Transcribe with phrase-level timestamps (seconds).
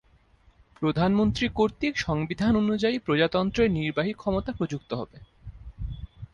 [0.81, 5.17] প্রধানমন্ত্রী কর্তৃক সংবিধান অনুযায়ী প্রজাতন্ত্রের নির্বাহী ক্ষমতা প্রযুক্ত হবে।